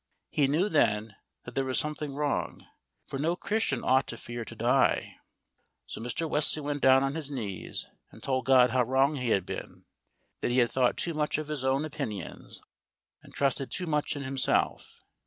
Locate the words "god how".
8.47-8.81